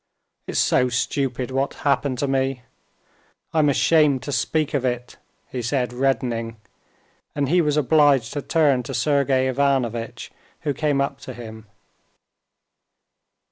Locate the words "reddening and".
5.93-7.47